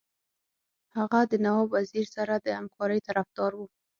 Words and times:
هغه 0.97 1.19
د 1.31 1.33
نواب 1.45 1.69
وزیر 1.77 2.07
سره 2.15 2.33
د 2.37 2.47
همکارۍ 2.59 2.99
طرفدار 3.07 3.51
وو. 3.55 3.65